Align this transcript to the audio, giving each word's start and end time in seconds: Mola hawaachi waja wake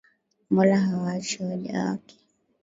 Mola 0.49 0.77
hawaachi 0.79 1.43
waja 1.43 1.79
wake 1.85 2.19